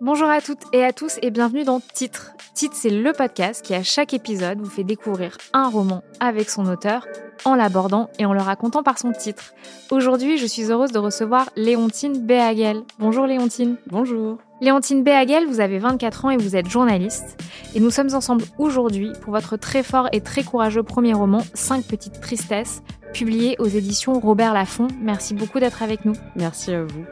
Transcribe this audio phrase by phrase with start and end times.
[0.00, 2.30] Bonjour à toutes et à tous et bienvenue dans Titre.
[2.54, 6.66] Titre, c'est le podcast qui à chaque épisode vous fait découvrir un roman avec son
[6.66, 7.04] auteur
[7.44, 9.54] en l'abordant et en le racontant par son titre.
[9.90, 12.84] Aujourd'hui, je suis heureuse de recevoir Léontine Béhagel.
[13.00, 13.76] Bonjour Léontine.
[13.88, 14.38] Bonjour.
[14.60, 17.36] Léontine Béhagel, vous avez 24 ans et vous êtes journaliste.
[17.74, 21.84] Et nous sommes ensemble aujourd'hui pour votre très fort et très courageux premier roman, 5
[21.84, 24.86] petites tristesses, publié aux éditions Robert Laffont.
[25.00, 26.14] Merci beaucoup d'être avec nous.
[26.36, 27.04] Merci à vous.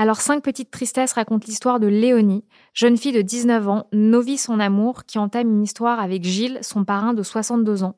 [0.00, 4.58] Alors, Cinq petites tristesses raconte l'histoire de Léonie, jeune fille de 19 ans, novice en
[4.58, 7.96] amour, qui entame une histoire avec Gilles, son parrain de 62 ans.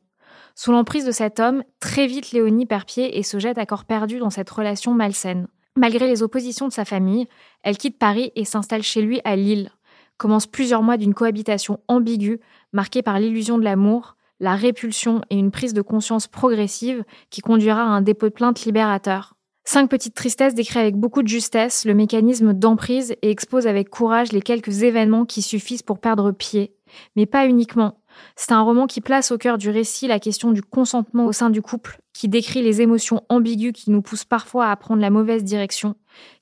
[0.56, 3.84] Sous l'emprise de cet homme, très vite Léonie perd pied et se jette à corps
[3.84, 5.46] perdu dans cette relation malsaine.
[5.76, 7.28] Malgré les oppositions de sa famille,
[7.62, 9.70] elle quitte Paris et s'installe chez lui à Lille.
[10.16, 12.40] Commence plusieurs mois d'une cohabitation ambiguë,
[12.72, 17.82] marquée par l'illusion de l'amour, la répulsion et une prise de conscience progressive qui conduira
[17.82, 19.36] à un dépôt de plainte libérateur.
[19.64, 24.32] Cinq petites tristesses décrit avec beaucoup de justesse le mécanisme d'emprise et expose avec courage
[24.32, 26.74] les quelques événements qui suffisent pour perdre pied.
[27.16, 28.02] Mais pas uniquement.
[28.36, 31.48] C'est un roman qui place au cœur du récit la question du consentement au sein
[31.48, 35.44] du couple, qui décrit les émotions ambiguës qui nous poussent parfois à prendre la mauvaise
[35.44, 35.94] direction,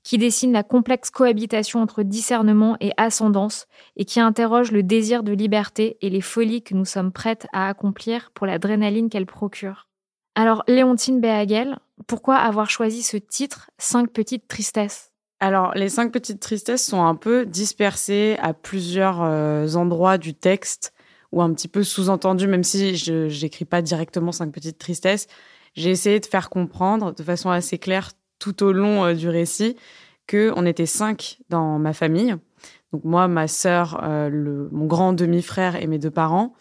[0.02, 5.32] qui dessine la complexe cohabitation entre discernement et ascendance, et qui interroge le désir de
[5.32, 9.86] liberté et les folies que nous sommes prêtes à accomplir pour l'adrénaline qu'elle procure.
[10.34, 15.10] Alors, Léontine Béhagel, pourquoi avoir choisi ce titre, Cinq petites tristesses?
[15.40, 20.92] Alors, les cinq petites tristesses sont un peu dispersées à plusieurs euh, endroits du texte
[21.32, 25.28] ou un petit peu sous-entendues, même si je n'écris pas directement cinq petites tristesses.
[25.75, 29.76] J'ai essayé de faire comprendre de façon assez claire tout au long euh, du récit
[30.26, 32.36] que on était cinq dans ma famille.
[32.92, 36.54] Donc moi, ma sœur, euh, mon grand demi-frère et mes deux parents.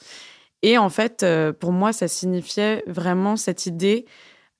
[0.62, 1.26] Et en fait,
[1.60, 4.06] pour moi, ça signifiait vraiment cette idée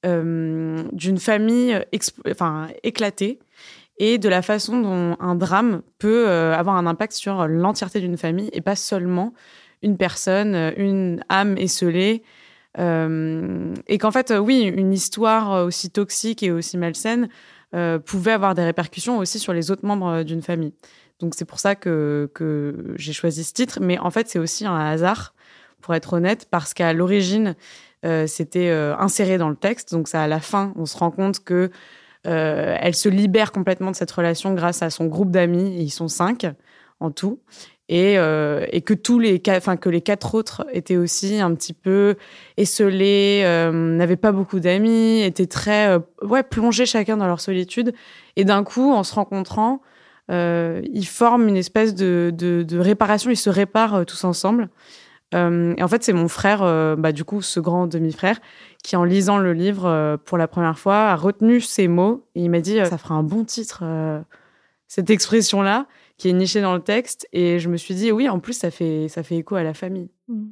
[0.04, 1.80] d'une famille
[2.30, 3.40] enfin, éclatée
[3.98, 8.18] et de la façon dont un drame peut euh, avoir un impact sur l'entièreté d'une
[8.18, 9.34] famille et pas seulement
[9.82, 12.24] une personne, une âme esselée.
[12.78, 17.30] et qu'en fait, oui, une histoire aussi toxique et aussi malsaine
[18.06, 20.74] pouvait avoir des répercussions aussi sur les autres membres d'une famille.
[21.20, 23.80] Donc c'est pour ça que, que j'ai choisi ce titre.
[23.82, 25.34] Mais en fait, c'est aussi un hasard
[25.82, 27.56] pour être honnête, parce qu'à l'origine,
[28.06, 29.92] euh, c'était euh, inséré dans le texte.
[29.92, 31.70] Donc, ça, à la fin, on se rend compte que
[32.28, 35.76] euh, elle se libère complètement de cette relation grâce à son groupe d'amis.
[35.80, 36.48] Ils sont cinq
[37.00, 37.40] en tout.
[37.92, 38.18] Et,
[38.86, 42.18] que tous les, enfin que les quatre autres étaient aussi un petit peu
[42.56, 43.42] esselés,
[43.74, 47.96] n'avaient pas beaucoup d'amis, étaient très ouais plongés chacun dans leur solitude.
[48.36, 49.82] Et d'un coup, en se rencontrant,
[50.30, 53.32] ils forment une espèce de réparation.
[53.32, 54.70] Ils se réparent tous ensemble.
[55.36, 58.40] Euh, et en fait, c'est mon frère, euh, bah, du coup, ce grand demi-frère,
[58.84, 62.44] qui, en lisant le livre euh, pour la première fois, a retenu ces mots et
[62.44, 63.84] il m'a dit ça fera un bon titre,
[64.88, 67.28] cette expression-là, qui est nichée dans le texte.
[67.32, 69.74] Et je me suis dit oui, en plus, ça fait, ça fait écho à la
[69.74, 70.10] famille.
[70.28, 70.48] Mmh.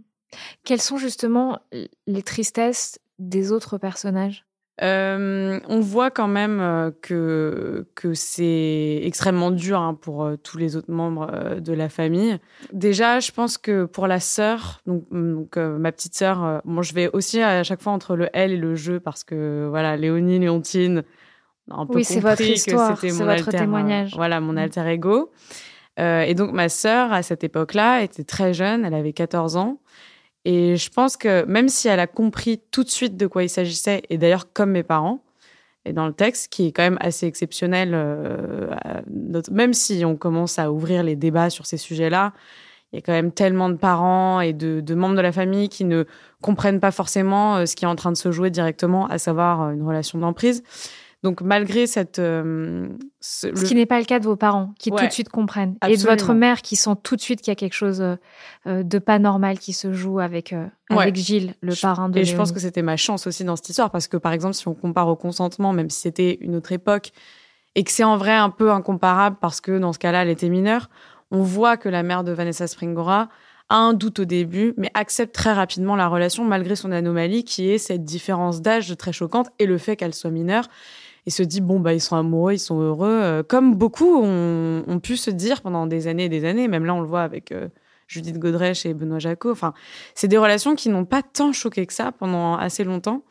[0.64, 1.59] Quelles sont justement
[2.06, 4.47] les tristesses des autres personnages?
[4.84, 10.60] Euh, on voit quand même euh, que, que c'est extrêmement dur hein, pour euh, tous
[10.60, 12.38] les autres membres de la famille.
[12.74, 17.10] Déjà, je pense que pour la sœur, donc, donc ma petite sœur, bon, je vais
[17.12, 21.04] aussi à chaque fois entre le elle et le je parce que voilà, Léonie, Léontine,
[21.70, 24.14] on a un peu oui, c'est votre histoire, c'est votre témoignage.
[24.16, 24.58] voilà, mon mm.
[24.59, 25.32] alter ego.
[25.98, 29.80] et donc ma sœur, à cette époque-là, était très jeune, elle avait 14 ans.
[30.50, 33.49] Et je pense que même si elle a compris tout de suite de quoi il
[33.49, 35.22] s'agissait, et d'ailleurs comme mes parents,
[35.84, 38.70] et dans le texte, qui est quand même assez exceptionnel, euh,
[39.52, 42.32] même si on commence à ouvrir les débats sur ces sujets-là,
[42.94, 45.67] il y a quand même tellement de parents et de, de, membres de la famille
[45.67, 46.05] qui ne
[46.41, 49.64] comprennent pas forcément euh, ce qui est en train de se jouer directement, à savoir
[49.64, 50.64] euh, une relation d'emprise.
[51.23, 52.19] Donc malgré cette...
[52.19, 55.75] Euh, ce, qui n'est pas le cas de vos parents, qui tout de suite comprennent.
[55.87, 58.84] Et de votre mère, qui sent tout de suite qu'il y a quelque chose euh,
[58.84, 62.35] de pas normal qui se joue avec, euh, avec Gilles, le parrain de Et je
[62.35, 64.75] pense que c'était ma chance aussi dans cette histoire, parce que par exemple, si on
[64.75, 67.11] compare au consentement, même si c'était une autre époque,
[67.75, 70.49] et que c'est en vrai un peu incomparable, parce que dans ce cas-là, elle était
[70.49, 70.90] mineure,
[71.31, 73.29] on voit que la mère de Vanessa Springora
[73.70, 77.70] a un doute au début, mais accepte très rapidement la relation malgré son anomalie qui
[77.70, 80.70] est cette différence d'âge très choquante et le fait qu'elle soit mineure.
[81.28, 85.00] Et se dit, bon, bah, ils sont amoureux, ils sont heureux, euh, comme beaucoup ont,
[85.03, 86.70] pu se dire pendant des années et des années.
[86.70, 87.68] Même là, on le voit avec euh,
[88.08, 89.52] Judith Godrèche et Benoît Jacot.
[89.52, 89.74] Enfin,
[90.16, 93.26] c'est des relations qui n'ont pas tant choqué que ça pendant assez longtemps.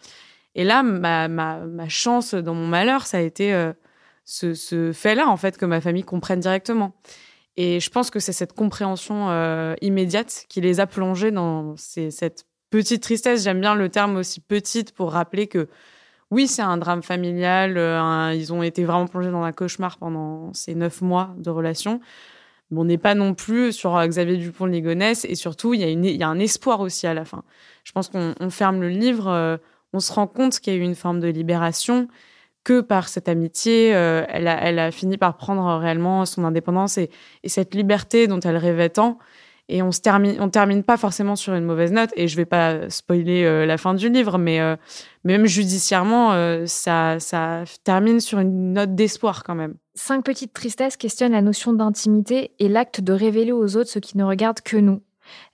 [0.54, 3.72] Et là, ma, ma, chance dans mon malheur, ça a été euh,
[4.26, 6.94] ce, ce fait-là, en fait, que ma famille comprenne directement.
[7.56, 9.31] Et je pense que c'est cette compréhension
[9.81, 13.42] immédiate qui les a plongés dans cette petite tristesse.
[13.42, 15.66] J'aime bien le terme aussi petite pour rappeler que
[16.31, 17.78] oui, c'est un drame familial.
[17.78, 22.00] Euh, ils ont été vraiment plongés dans un cauchemar pendant ces neuf mois de relation.
[22.75, 26.38] On n'est pas non plus sur euh, Xavier Dupont-Ligonnès et surtout, il y, a un
[26.38, 27.44] espoir aussi à la fin.
[27.84, 29.61] Je pense qu'on ferme le livre,
[29.93, 32.08] on se rend compte qu'il y a eu une forme de libération,
[32.67, 37.11] que par cette amitié, euh, elle, a, fini par prendre réellement son indépendance et,
[37.44, 39.19] cette liberté dont elle rêvait tant.
[39.68, 42.10] Et on se termine, on termine pas forcément sur une mauvaise note.
[42.16, 44.76] Et je vais pas spoiler euh, la fin du livre, mais, euh,
[45.24, 46.32] même judiciairement,
[46.66, 49.74] ça, ça termine sur une note d'espoir quand même.
[49.94, 54.16] Cinq petites tristesses questionnent la notion d'intimité et l'acte de révéler aux autres ce qui
[54.18, 55.02] ne regarde que nous.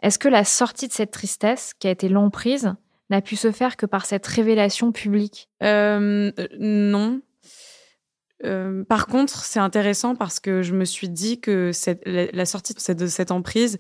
[0.03, 2.75] Est-ce que la sortie de cette tristesse, qui a été l'emprise,
[3.11, 5.49] n'a pu se faire que par cette révélation publique?
[5.63, 7.21] Euh, Non.
[8.45, 11.71] Euh, par contre, c'est intéressant parce que je me suis dit que
[12.07, 13.79] la, sortie de cette, emprise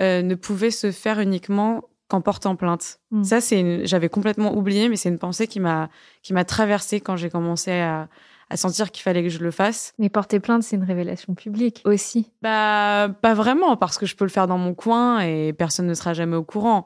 [0.00, 3.00] euh, ne pouvait se faire uniquement qu'en portant plainte.
[3.10, 3.24] Hmm.
[3.24, 5.88] Ça, c'est j'avais complètement oublié, mais c'est une pensée qui m'a
[6.22, 8.08] qui m'a traversée quand j'ai commencé à,
[8.52, 9.94] à sentir qu'il fallait que je le fasse.
[9.98, 12.30] Mais porter plainte, c'est une révélation publique aussi.
[12.42, 15.94] Bah, pas vraiment, parce que je peux le faire dans mon coin et personne ne
[15.94, 16.84] sera jamais au courant.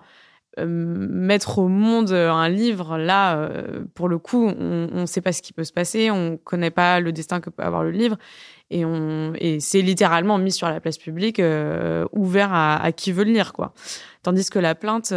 [0.58, 5.32] Euh, mettre au monde un livre, là, euh, pour le coup, on ne sait pas
[5.32, 7.90] ce qui peut se passer, on ne connaît pas le destin que peut avoir le
[7.90, 8.16] livre,
[8.70, 13.24] et, on, et c'est littéralement mis sur la place publique, euh, ouvert à, qui veut
[13.24, 13.74] le lire, quoi.
[14.22, 15.12] Tandis que la plainte,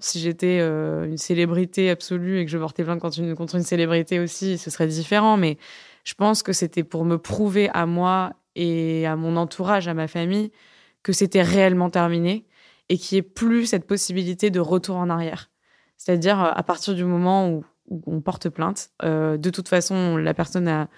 [0.00, 4.18] si j'étais une célébrité absolue et que je portais plainte contre une, contre une célébrité
[4.18, 5.56] aussi, ce serait différent, mais
[6.04, 10.08] je pense que c'était pour me prouver à moi et à mon entourage, à ma
[10.08, 10.50] famille,
[11.02, 12.44] que c'était réellement terminé
[12.88, 15.50] et qu'il n'y ait plus cette possibilité de retour en arrière.
[16.02, 17.64] C'est-à-dire, euh, à partir du moment où,
[18.06, 20.88] on porte plainte, euh, de toute façon, la personne a,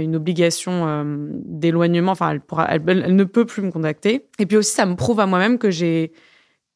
[0.00, 2.38] une obligation euh, d'éloignement, enfin,
[2.68, 4.26] elle, ne peut plus me contacter.
[4.38, 6.12] Et puis aussi, ça me prouve à moi-même que j'ai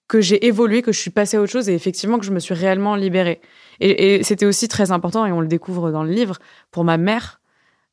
[0.09, 2.39] que j'ai évolué, que je suis passée à autre chose et effectivement que je me
[2.39, 3.41] suis réellement libérée.
[3.81, 6.39] Et, c'était aussi très important, et on le découvre dans le livre,
[6.71, 7.41] pour ma mère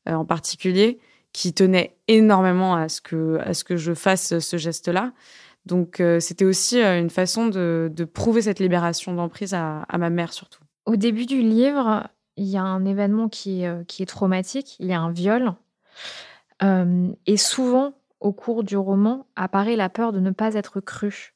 [0.06, 1.00] en particulier,
[1.32, 5.12] qui tenait énormément à ce que, à ce que je fasse ce geste-là.
[5.66, 10.32] Donc euh, c'était aussi euh, une façon de, prouver cette libération d'emprise à, ma mère
[10.32, 10.62] surtout.
[10.84, 14.76] Au début du livre, il y a un événement qui est, euh, qui est traumatique,
[14.78, 15.54] il y a un viol.
[17.26, 21.34] et souvent, au cours du roman, apparaît la peur de ne pas être cru.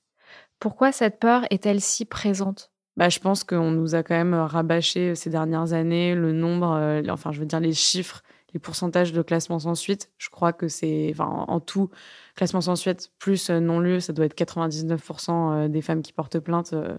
[0.58, 2.70] Pourquoi cette peur est-elle si présente?
[2.96, 7.30] Bah, je pense qu'on nous a quand même rabâché ces dernières années le nombre, enfin
[7.30, 8.22] je veux dire les chiffres,
[8.54, 10.10] les pourcentages de classement sans suite.
[10.18, 11.90] Je crois que c'est, enfin, en tout,
[12.34, 16.38] classement sans suite plus euh, non-lieu, ça doit être 99% euh, des femmes qui portent
[16.38, 16.72] plainte.
[16.72, 16.96] Euh.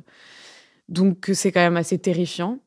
[0.89, 2.59] Donc c'est quand même assez terrifiant.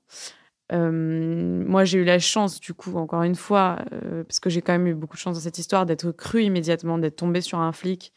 [0.71, 3.79] moi, j'ai eu la chance, du coup, encore une fois,
[4.27, 6.99] parce que j'ai quand même eu beaucoup de chance dans cette histoire, d'être crue immédiatement,
[6.99, 8.13] d'être tombée sur un flic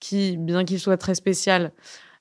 [0.00, 1.72] qui, bien qu'il soit très spécial,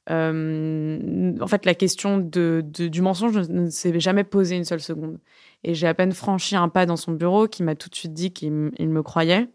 [0.09, 5.19] en fait, la question de, du mensonge ne, s'est jamais posée une seule seconde.
[5.63, 8.13] Et j'ai à peine franchi un pas dans son bureau qui m'a tout de suite
[8.13, 9.47] dit qu'il me croyait.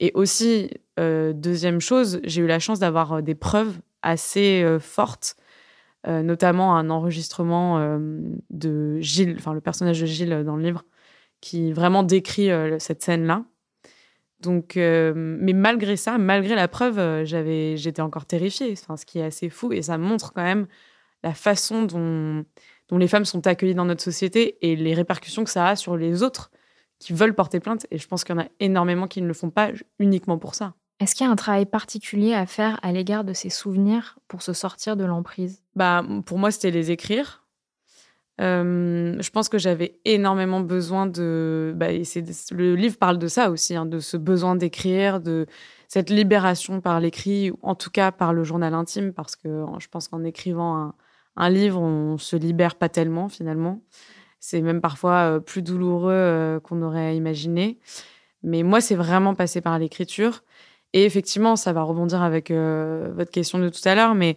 [0.00, 4.78] Et aussi, euh, deuxième chose, j'ai eu la chance d'avoir euh, des preuves assez euh,
[4.78, 5.36] fortes,
[6.06, 7.98] notamment un enregistrement
[8.48, 10.84] de Gilles, enfin le personnage de Gilles dans le livre,
[11.42, 13.44] qui vraiment décrit cette scène-là.
[14.40, 18.72] Donc, mais malgré ça, malgré la preuve, j'avais, j'étais encore terrifiée.
[18.72, 20.66] Enfin, ce qui est assez fou et ça montre quand même
[21.22, 22.46] la façon dont,
[22.88, 25.96] dont les femmes sont accueillies dans notre société et les répercussions que ça a sur
[25.96, 26.50] les autres
[26.98, 27.86] qui veulent porter plainte.
[27.90, 30.54] Et je pense qu'il y en a énormément qui ne le font pas uniquement pour
[30.54, 30.74] ça.
[31.00, 34.42] Est-ce qu'il y a un travail particulier à faire à l'égard de ces souvenirs pour
[34.42, 35.62] se sortir de l'emprise?
[35.76, 37.44] Bah, Pour moi, c'était les écrire.
[38.40, 41.72] Euh, je pense que j'avais énormément besoin de.
[41.76, 45.46] Bah, le livre parle de ça aussi, hein, de ce besoin d'écrire, de
[45.88, 49.88] cette libération par l'écrit, ou en tout cas par le journal intime, parce que je
[49.88, 50.94] pense qu'en écrivant un,
[51.38, 53.80] un, livre, on se libère pas tellement finalement.
[54.40, 57.78] C'est même parfois euh, plus douloureux euh, qu'on aurait imaginé.
[58.42, 60.44] Mais moi, c'est vraiment passé par l'écriture.
[60.92, 64.36] Et effectivement, ça va rebondir avec euh, votre question de tout à l'heure, mais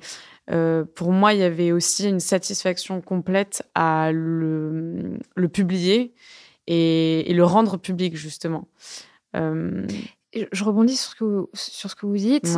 [0.95, 5.17] pour moi, il y avait aussi une satisfaction complète à le,
[5.53, 6.13] publier
[6.67, 8.67] et, le rendre public, justement.
[9.33, 12.49] Je rebondis sur ce que vous, sur ce que vous dites.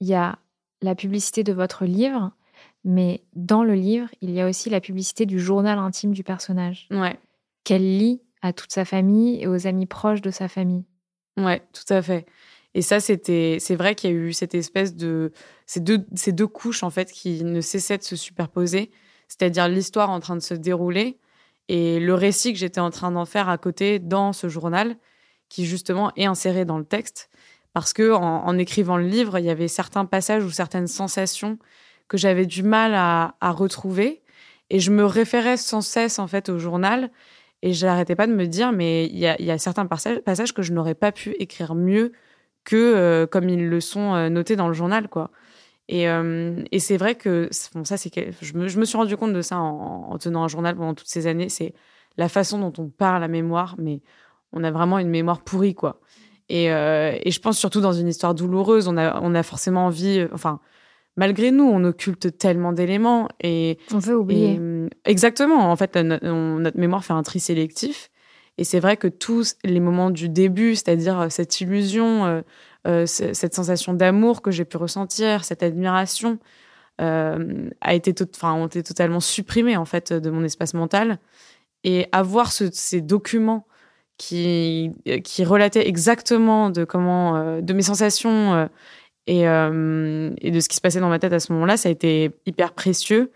[0.00, 0.36] Il y a
[0.80, 2.32] la publicité de votre livre,
[2.84, 6.88] mais dans le livre, il y a aussi la publicité du journal intime du personnage.
[6.90, 7.18] Ouais.
[7.64, 10.84] Qu'elle lit à toute sa famille et aux amis proches de sa famille.
[11.36, 12.26] Ouais, tout à fait.
[12.74, 15.32] Et ça, c'était, c'est vrai qu'il y a eu cette espèce de,
[15.66, 18.90] ces deux, ces deux couches en fait qui ne cessaient de se superposer,
[19.28, 21.18] c'est-à-dire l'histoire en train de se dérouler
[21.68, 24.96] et le récit que j'étais en train d'en faire à côté dans ce journal,
[25.48, 27.30] qui justement est inséré dans le texte,
[27.72, 31.58] parce que en, écrivant le livre, il y avait certains passages ou certaines sensations
[32.12, 34.20] que j'avais du mal à, à retrouver,
[34.68, 37.10] et je me référais sans cesse en fait au journal
[37.62, 40.72] et je n'arrêtais pas de me dire, mais il y a, certains passages, que je
[40.72, 42.12] n'aurais pas pu écrire mieux
[42.64, 45.30] que euh, comme ils le sont euh, notés dans le journal, quoi.
[45.88, 49.32] Et, euh, c'est vrai que bon, ça, c'est je me, je me, suis rendu compte
[49.32, 51.48] de ça en, tenant un journal pendant toutes ces années.
[51.48, 51.74] C'est
[52.16, 54.00] la façon dont on parle à mémoire, mais
[54.52, 56.00] on a vraiment une mémoire pourrie, quoi.
[56.48, 60.26] Et, et, je pense surtout dans une histoire douloureuse, on a, on a forcément envie,
[60.32, 60.60] enfin,
[61.16, 64.58] malgré nous, on occulte tellement d'éléments et on veut oublier.
[64.58, 65.70] Mm, exactement.
[65.70, 68.10] En fait, notre, mémoire fait un tri sélectif.
[68.58, 72.42] Et c'est vrai que tous les moments du début, c'est-à-dire euh, cette illusion, euh,
[72.86, 76.38] euh, cette sensation d'amour que j'ai pu ressentir, cette admiration,
[76.98, 81.18] a été, enfin, ont été totalement supprimés en fait de mon espace mental.
[81.82, 83.66] Et avoir ces documents
[84.18, 84.92] qui
[85.24, 88.68] qui relataient exactement de comment, de mes sensations
[89.30, 91.92] euh, et, de ce qui se passait dans ma tête à ce moment-là, ça a
[91.92, 93.30] été hyper précieux.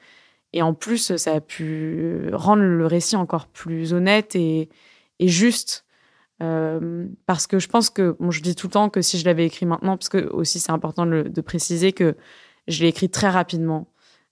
[0.52, 4.68] Et en plus, ça a pu rendre le récit encore plus honnête et,
[5.20, 5.84] juste.
[6.42, 9.24] Euh, parce que je pense que, bon, je dis tout le temps que si je
[9.24, 12.14] l'avais écrit maintenant, parce que aussi c'est important de, préciser que
[12.68, 13.88] je l'ai écrit très rapidement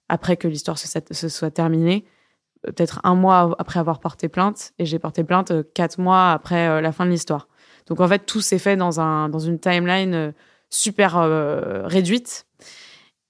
[0.07, 2.05] après que l'histoire se, soit terminée,
[2.61, 6.79] peut-être un mois après avoir porté plainte, et j'ai porté plainte euh, quatre mois après
[6.79, 7.47] la fin de l'histoire.
[7.87, 10.33] Donc en fait, tout s'est fait dans, un, dans une timeline
[10.75, 12.45] super euh, réduite.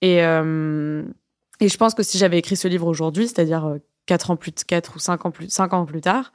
[0.01, 1.03] Et, euh,
[1.59, 4.51] et je pense que si j'avais écrit ce livre aujourd'hui, c'est-à-dire euh, quatre ans plus,
[4.67, 6.33] quatre ou cinq ans plus, cinq ans plus tard,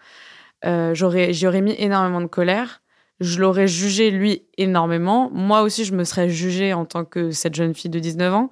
[0.64, 2.82] j'aurais, j'y aurais mis énormément de colère.
[3.18, 5.30] Je l'aurais jugé lui énormément.
[5.32, 8.50] Moi aussi, je me serais jugée en tant que cette jeune fille de 19 ans.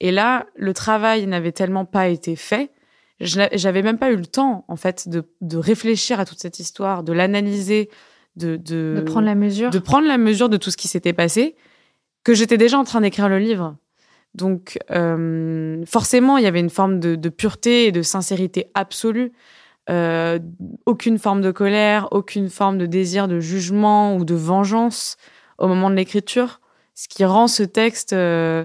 [0.00, 2.70] Et là, le travail n'avait tellement pas été fait.
[3.20, 7.04] J'avais même pas eu le temps, en fait, de, de réfléchir à toute cette histoire,
[7.04, 7.88] de l'analyser,
[8.36, 9.70] de, de, de, prendre la mesure.
[9.70, 11.54] De prendre la mesure de tout ce qui s'était passé
[12.24, 13.76] que j'étais déjà en train d'écrire le livre.
[14.34, 19.32] Donc euh, forcément, il y avait une forme de, pureté et de sincérité absolue.
[19.90, 20.38] Euh,
[20.86, 25.16] aucune forme de colère, aucune forme de désir de jugement ou de vengeance
[25.58, 26.60] au moment de l'écriture,
[26.94, 28.64] ce qui rend ce texte, euh,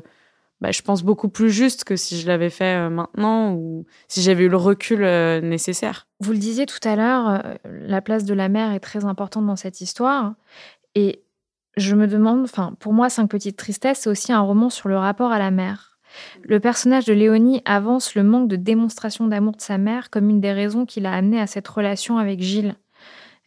[0.62, 4.44] bah, je pense, beaucoup plus juste que si je l'avais fait maintenant ou si j'avais
[4.44, 5.02] eu le recul
[5.44, 6.08] nécessaire.
[6.20, 9.56] Vous le disiez tout à l'heure, la place de la mère est très importante dans
[9.56, 10.34] cette histoire.
[10.96, 11.24] Et
[11.78, 14.98] je me demande, enfin, pour moi, Cinq petites tristesses, c'est aussi un roman sur le
[14.98, 16.00] rapport à la mère.
[16.44, 20.42] Le personnage de Léonie avance le manque de démonstration d'amour de sa mère comme une
[20.42, 22.76] des raisons qui l'a amené à cette relation avec Gilles.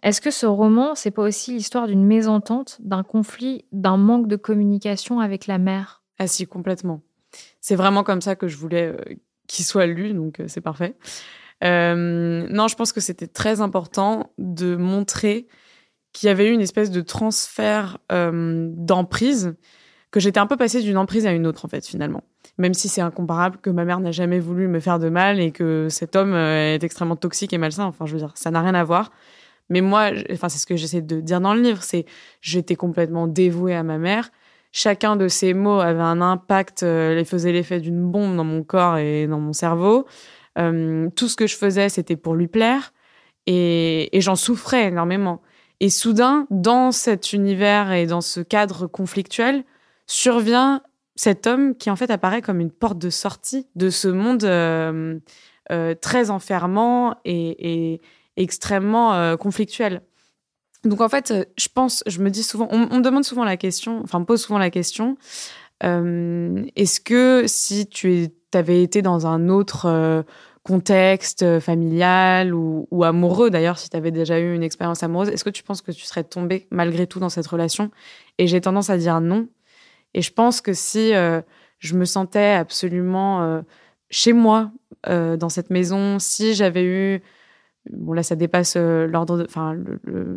[0.03, 4.37] Est-ce que ce roman, c'est pas aussi l'histoire d'une mésentente, d'un conflit, d'un manque de
[4.37, 6.03] communication avec la mère?
[6.19, 7.03] Ah si, complètement.
[7.61, 9.15] C'est vraiment comme ça que je voulais euh,
[9.47, 10.97] qu'il soit lu, donc euh, c'est parfait.
[11.65, 15.47] Euh, non, je pense que c'était très important de montrer
[16.13, 19.55] qu'il y avait eu une espèce de transfert euh, d'emprise,
[20.11, 22.25] que j'étais un peu passée d'une emprise à une autre, en fait, finalement.
[22.59, 25.53] Même si c'est incomparable, que ma mère n'a jamais voulu me faire de mal et
[25.53, 27.85] que cet homme euh, est extrêmement toxique et malsain.
[27.85, 29.13] Enfin, je veux dire, ça n'a rien à voir.
[29.69, 32.05] Mais moi, enfin, c'est ce que j'essaie de dire dans le livre, c'est
[32.41, 34.31] j'étais complètement dévouée à ma mère.
[34.73, 38.65] Chacun de ces mots avait un impact, euh, les faisait l'effet d'une bombe dans mon
[38.65, 40.07] corps et dans mon cerveau.
[40.57, 42.93] Tout ce que je faisais, c'était pour lui plaire.
[43.47, 45.41] Et j'en souffrais énormément.
[45.81, 49.65] Et soudain, dans cet univers et dans ce cadre conflictuel,
[50.07, 50.83] survient
[51.17, 55.19] cet homme qui en fait apparaît comme une porte de sortie de ce monde euh,
[55.71, 58.01] euh, très enfermant et,
[58.37, 60.03] extrêmement euh, conflictuel.
[60.85, 64.01] Donc en fait, je pense, je me dis souvent, on, me demande souvent la question,
[64.03, 65.17] enfin on me pose souvent la question,
[65.83, 70.25] est-ce que si tu avais été dans un autre
[70.71, 75.43] contexte euh, familial ou, amoureux d'ailleurs, si tu avais déjà eu une expérience amoureuse, est-ce
[75.43, 77.91] que tu penses que tu serais tombée malgré tout dans cette relation?
[78.39, 79.49] Et j'ai tendance à dire non.
[80.15, 81.41] Et je pense que si euh,
[81.81, 83.63] je me sentais absolument euh,
[84.11, 84.71] chez moi
[85.07, 87.23] dans cette maison, si j'avais eu,
[87.91, 89.79] bon là ça dépasse l'ordre, enfin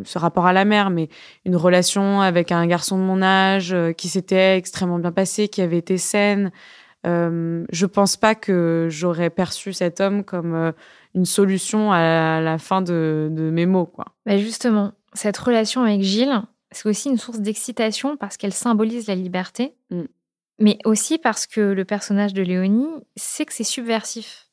[0.04, 1.08] ce rapport à la mère, mais
[1.44, 5.76] une relation avec un garçon de mon âge qui s'était extrêmement bien passé, qui avait
[5.76, 6.50] été saine,
[7.06, 10.72] euh, je pense pas que j'aurais perçu cet homme comme euh,
[11.14, 13.86] une solution à la fin de, mes mots.
[13.86, 14.06] Quoi.
[14.26, 19.14] Bah, justement, cette relation avec Gilles, c'est aussi une source d'excitation parce qu'elle symbolise la
[19.14, 19.74] liberté.
[19.90, 20.02] Mm.
[20.60, 24.48] mais aussi parce que le personnage de Léonie sait que c'est subversif.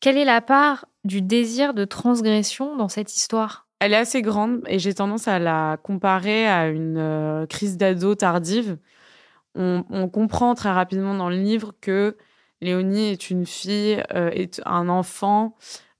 [0.00, 3.66] Quelle est la part du désir de transgression dans cette histoire?
[3.80, 8.14] Elle est assez grande et j'ai tendance à la comparer à une euh, crise d'ado
[8.14, 8.78] tardive.
[9.54, 12.16] On, comprend très rapidement dans le livre que
[12.60, 15.56] Léonie est une fille, euh, est un enfant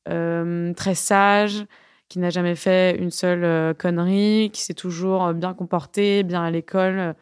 [0.08, 1.66] euh, très sage,
[2.08, 7.14] qui n'a jamais fait une seule connerie, qui s'est toujours bien comporté, bien à l'école,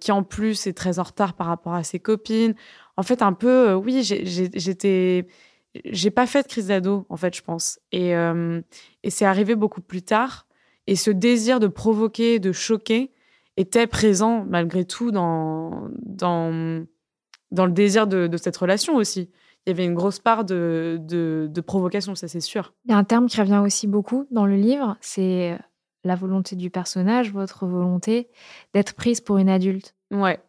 [0.00, 2.54] qui en plus est très en retard par rapport à ses copines.
[2.96, 5.26] En fait, un peu, oui, j'étais
[5.84, 7.78] j'ai pas fait de crise d'ado, en fait, je pense.
[7.92, 8.60] Et, euh,
[9.02, 10.46] et c'est arrivé beaucoup plus tard.
[10.86, 13.12] Et ce désir de provoquer, de choquer,
[13.56, 16.84] était présent malgré tout dans, dans,
[17.50, 19.30] dans le désir de, de cette relation aussi.
[19.66, 22.72] Il y avait une grosse part de, de, de provocation, ça c'est sûr.
[22.86, 25.58] Il y a un terme qui revient aussi beaucoup dans le livre, c'est
[26.02, 28.28] la volonté du personnage, votre volonté
[28.72, 29.94] d'être prise pour une adulte.
[30.10, 30.40] Ouais.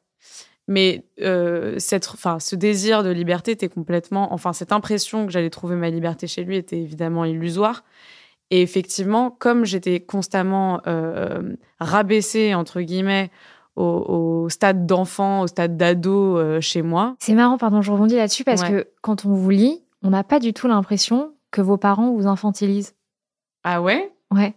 [0.68, 5.50] Mais euh, cette, enfin, ce désir de liberté était complètement, enfin, cette impression que j'allais
[5.50, 7.84] trouver ma liberté chez lui était évidemment illusoire.
[8.52, 13.32] Et effectivement, comme j'étais constamment euh, rabaissée entre guillemets
[13.78, 17.16] au, stade d'enfant, au stade d'ado euh, chez moi.
[17.20, 20.40] C'est marrant, pardon, je rebondis là-dessus parce que quand on vous lit, on n'a pas
[20.40, 22.94] du tout l'impression que vos parents vous infantilisent.
[23.64, 24.12] Ah ouais?
[24.32, 24.54] Ouais.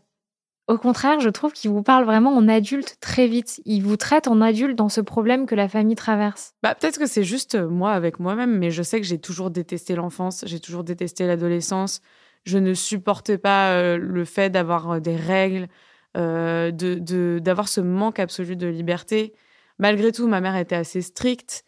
[0.66, 3.60] Au contraire, je trouve qu'il vous parle vraiment en adulte très vite.
[3.66, 6.54] Il vous traite en adulte dans ce problème que la famille traverse.
[6.62, 9.50] Bah, peut-être que c'est juste euh, moi avec moi-même, mais je sais que j'ai toujours
[9.50, 12.00] détesté l'enfance, j'ai toujours détesté l'adolescence.
[12.44, 15.68] Je ne supportais pas euh, le fait d'avoir euh, des règles,
[16.14, 19.34] de d'avoir ce manque absolu de liberté.
[19.78, 21.64] Malgré tout, ma mère était assez stricte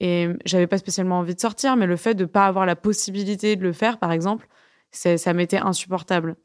[0.00, 3.56] et j'avais pas spécialement envie de sortir, mais le fait de pas avoir la possibilité
[3.56, 4.48] de le faire, par exemple,
[4.90, 6.36] ça m'était insupportable.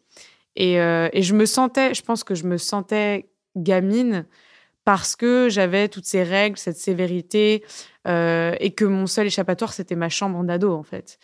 [0.59, 4.25] Euh, et, je me sentais, je pense que je me sentais gamine
[4.83, 7.63] parce que j'avais toutes ces règles, cette sévérité,
[8.07, 11.19] euh, et que mon seul échappatoire, c'était ma chambre d'ado, en fait.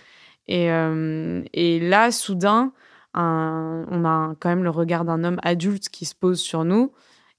[0.48, 2.74] Et, euh, et là, soudain,
[3.14, 6.92] on a quand même le regard d'un homme adulte qui se pose sur nous,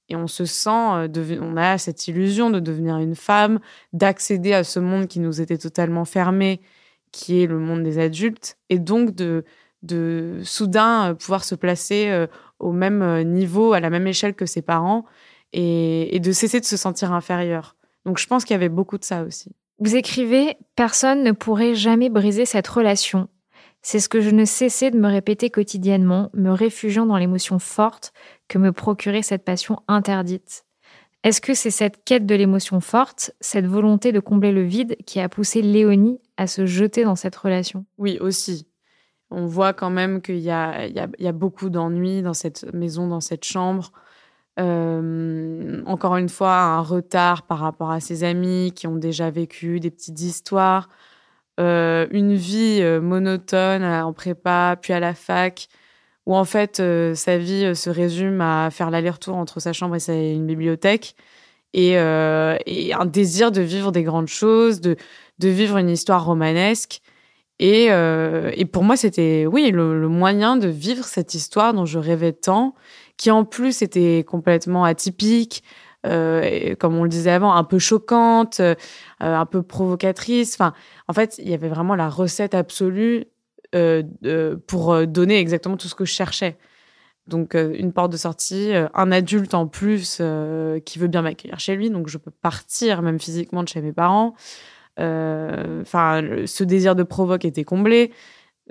[0.09, 3.61] et on se sent, on a cette illusion de devenir une femme,
[3.92, 6.61] d'accéder à ce monde qui nous était totalement fermé,
[7.12, 9.44] qui est le monde des adultes, et donc de
[9.83, 12.27] de soudain euh, pouvoir se placer euh,
[12.59, 15.05] au même euh, niveau, à la même échelle que ses parents
[15.53, 17.77] et, de cesser de se sentir inférieur.
[18.07, 19.55] Donc je pense qu'il y avait beaucoup de ça aussi.
[19.85, 23.29] Vous écrivez Personne ne pourrait jamais briser cette relation.
[23.83, 28.12] C'est ce que je ne cessais de me répéter quotidiennement, me réfugiant dans l'émotion forte
[28.47, 30.66] que me procurait cette passion interdite.
[31.25, 35.18] Est-ce que c'est cette quête de l'émotion forte, cette volonté de combler le vide qui
[35.18, 37.85] a poussé Léonie à se jeter dans cette relation?
[37.99, 38.68] Oui, aussi
[39.33, 43.92] on voit quand même qu'il y a, beaucoup d'ennuis dans cette maison, dans cette chambre.
[44.61, 49.81] Euh, encore une fois, un retard par rapport à ses amis qui ont déjà vécu
[49.81, 50.88] des petites histoires.
[51.61, 55.69] Euh, une vie euh, monotone en prépa, puis à la fac,
[56.27, 56.83] où en fait
[57.15, 61.17] sa vie se résume à faire l'aller-retour entre sa chambre et une bibliothèque,
[61.75, 64.97] et, un désir de vivre des grandes choses, de
[65.41, 67.03] vivre une histoire romanesque.
[67.59, 67.88] Et,
[68.73, 72.75] pour moi, c'était, oui, le, moyen de vivre cette histoire dont je rêvais tant,
[73.22, 75.62] qui en plus était complètement atypique,
[76.06, 78.74] euh, comme on le disait avant, un peu choquante, euh,
[79.20, 80.54] un peu provocatrice.
[80.54, 80.72] Enfin,
[81.06, 83.26] en fait, il y avait vraiment la recette absolue
[84.66, 86.58] pour donner exactement tout ce que je cherchais.
[87.28, 90.20] Donc, une porte de sortie, un adulte en plus
[90.85, 93.92] qui veut bien m'accueillir chez lui, donc je peux partir même physiquement de chez mes
[93.92, 94.35] parents.
[94.98, 98.12] Euh, enfin, ce désir de provoque était comblé.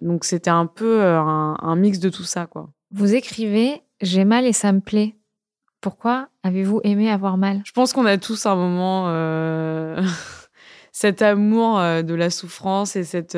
[0.01, 2.69] Donc c'était un peu euh, un, mix de tout ça, quoi.
[2.91, 5.15] Vous écrivez J'ai mal et ça me plaît.
[5.79, 7.61] Pourquoi avez-vous aimé avoir mal?
[7.65, 10.01] Je pense qu'on a tous un moment euh,
[10.91, 13.37] cet amour de la souffrance et cette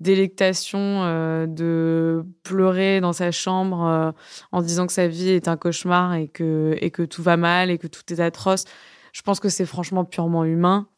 [0.00, 1.02] délectation
[1.46, 4.14] de pleurer dans sa chambre
[4.52, 7.70] en disant que sa vie est un cauchemar et que, et que tout va mal
[7.70, 8.66] et que tout est atroce.
[9.12, 10.88] Je pense que c'est franchement purement humain.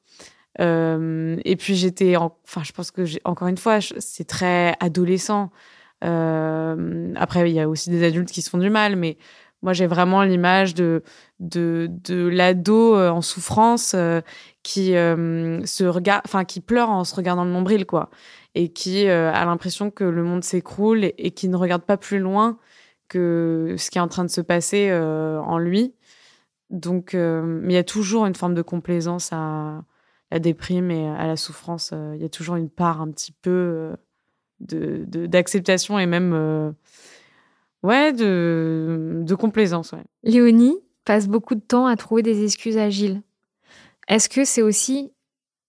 [0.60, 5.50] Euh, et puis j'étais, enfin, je pense que encore une fois, c'est très adolescent.
[6.04, 9.16] Euh, après, il y a aussi des adultes qui se font du mal, mais
[9.62, 11.02] moi, j'ai vraiment l'image de,
[11.40, 13.96] de, de l'ado euh, en souffrance
[14.62, 18.10] qui se regarde, enfin, qui pleure en se regardant le nombril, quoi,
[18.54, 22.58] et qui a l'impression que le monde s'écroule et, qui ne regarde pas plus loin
[23.08, 25.94] que ce qui est en train de se passer en lui.
[26.70, 29.84] Donc, mais il y a toujours une forme de complaisance à,
[30.30, 33.32] la déprime et à la souffrance, euh, il y a toujours une part un petit
[33.32, 33.94] peu
[34.72, 36.72] euh, de d'acceptation et même euh,
[37.82, 39.92] ouais de, de complaisance.
[39.92, 40.04] Ouais.
[40.22, 43.22] Léonie passe beaucoup de temps à trouver des excuses à Gilles.
[44.08, 45.12] Est-ce que c'est aussi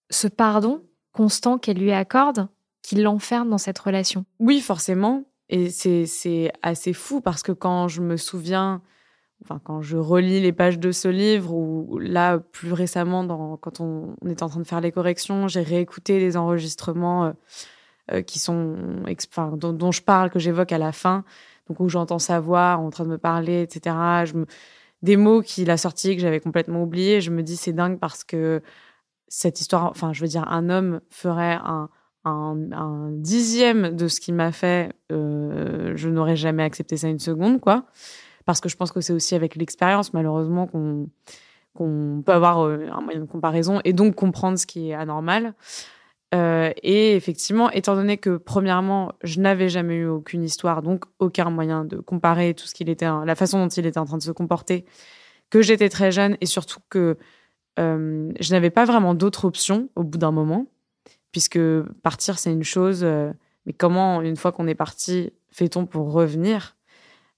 [0.10, 2.47] ce pardon constant qu'elle lui accorde
[2.82, 4.26] qui l'enferme dans cette relation?
[4.39, 5.26] Oui, forcément.
[5.50, 8.82] Et c'est assez fou parce que quand je me souviens,
[9.43, 13.80] enfin, quand je relis les pages de ce livre, ou là, plus récemment, dans, quand
[13.80, 17.32] on, on était en train de faire les corrections, j'ai réécouté les enregistrements euh,
[18.12, 18.76] euh, qui sont,
[19.30, 21.24] enfin, dont, je parle, que j'évoque à la fin,
[21.67, 23.96] donc où j'entends sa voix en train de me parler, etc.
[25.02, 27.22] Des mots qu'il a sortis que j'avais complètement oubliés.
[27.22, 28.62] Je me dis, c'est dingue parce que
[29.28, 31.89] cette histoire, enfin, je veux dire, un homme ferait un,
[33.12, 37.86] dixième de ce qu'il m'a fait, euh, je n'aurais jamais accepté ça une seconde, quoi.
[38.46, 41.10] Parce que je pense que c'est aussi avec l'expérience, malheureusement, qu'on
[41.78, 45.54] qu'on peut avoir euh, un moyen de comparaison et donc comprendre ce qui est anormal.
[46.35, 51.49] Euh, et effectivement, étant donné que premièrement, je n'avais jamais eu aucune histoire, donc aucun
[51.49, 54.23] moyen de comparer tout ce qu'il était, la façon dont il était en train de
[54.23, 54.83] se comporter,
[55.49, 57.17] que j'étais très jeune et surtout que
[57.77, 60.65] je n'avais pas vraiment d'autres options au bout d'un moment
[61.31, 61.59] puisque
[62.01, 63.31] partir, c'est une chose, euh,
[63.67, 66.75] mais comment, une fois qu'on est parti, fait-on pour revenir?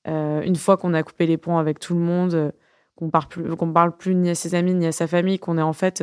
[0.08, 2.52] Euh, Une fois qu'on a coupé les ponts avec tout le monde, euh,
[2.95, 5.58] qu'on parle plus, qu'on parle plus ni à ses amis ni à sa famille, qu'on
[5.58, 6.02] est en fait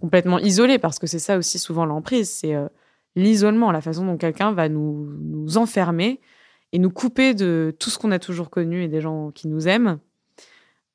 [0.00, 2.54] complètement isolé, parce que c'est ça aussi souvent l'emprise, c'est
[3.16, 6.20] l'isolement, la façon dont quelqu'un va nous, nous enfermer
[6.72, 9.68] et nous couper de tout ce qu'on a toujours connu et des gens qui nous
[9.68, 9.98] aiment.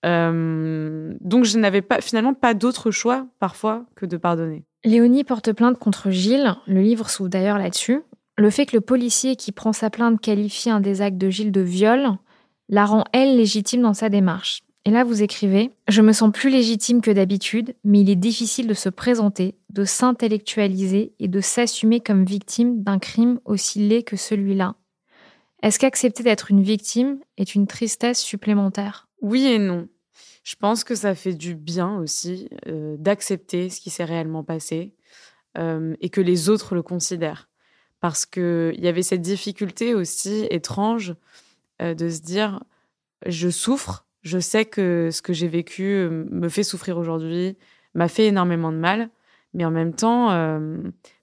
[0.04, 4.66] donc je n'avais pas finalement pas d'autre choix parfois que de pardonner.
[4.84, 8.02] Léonie porte plainte contre Gilles, le livre s'ouvre d'ailleurs là-dessus.
[8.38, 11.52] Le fait que le policier qui prend sa plainte qualifie un des actes de Gilles
[11.52, 12.18] de viol
[12.70, 14.62] la rend, elle, légitime dans sa démarche.
[14.90, 18.66] Et là, vous écrivez Je me sens plus légitime que d'habitude, mais il est difficile
[18.66, 24.16] de se présenter, de s'intellectualiser et de s'assumer comme victime d'un crime aussi laid que
[24.16, 24.74] celui-là.
[25.62, 29.08] Est-ce qu'accepter d'être une victime est une tristesse supplémentaire?
[29.22, 29.88] Oui et non.
[30.44, 34.96] Je pense que ça fait du bien aussi euh, d'accepter ce qui s'est réellement passé
[35.60, 37.48] euh, et que les autres le considèrent.
[38.00, 41.14] Parce qu'il y avait cette difficulté aussi étrange
[41.80, 42.64] euh, de se dire
[43.28, 47.58] je souffre, je sais que ce que j'ai vécu me fait souffrir aujourd'hui,
[47.94, 49.10] m'a fait énormément de mal,
[49.54, 50.30] mais en même temps,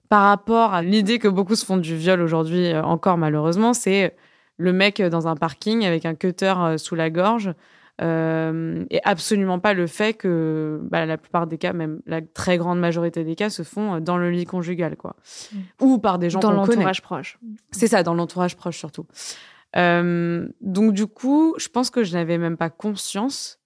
[0.09, 4.15] par rapport à l'idée que beaucoup se font du viol aujourd'hui, encore malheureusement, c'est
[4.57, 7.53] le mec dans un parking avec un cutter sous la gorge
[7.99, 12.57] euh, et absolument pas le fait que bah, la plupart des cas, même la très
[12.57, 15.15] grande majorité des cas, se font dans le lit conjugal, quoi,
[15.51, 15.57] mm.
[15.81, 17.39] ou par des gens dans l'entourage proche.
[17.71, 19.05] C'est ça, dans l'entourage proche surtout.
[19.77, 23.59] Euh, donc du coup, je pense que je n'avais même pas conscience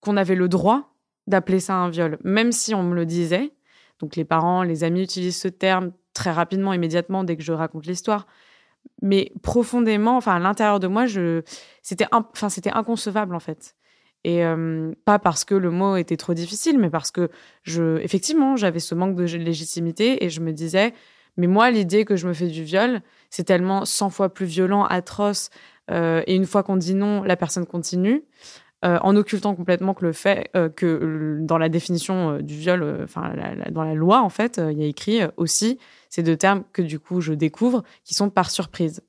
[0.00, 0.94] qu'on avait le droit
[1.26, 3.52] d'appeler ça un viol, même si on me le disait.
[4.00, 7.86] Donc les parents, les amis utilisent ce terme très rapidement, immédiatement, dès que je raconte
[7.86, 8.26] l'histoire
[9.00, 11.06] mais profondément, enfin à l'intérieur de moi,
[11.82, 13.76] c'était enfin c'était inconcevable en fait.
[14.24, 17.28] Et euh, pas parce que le mot était trop difficile, mais parce que
[17.64, 20.94] je effectivement j'avais ce manque de légitimité et je me disais
[21.36, 24.84] mais moi l'idée que je me fais du viol, c'est tellement 100 fois plus violent,
[24.84, 25.50] atroce
[25.90, 28.24] euh, et une fois qu'on dit non, la personne continue.
[28.84, 33.32] Euh, en occultant complètement que le fait que dans la définition du viol, enfin
[33.70, 35.78] dans la loi en fait, il y a écrit aussi
[36.10, 39.02] ces deux termes que du coup je découvre, qui sont par surprise,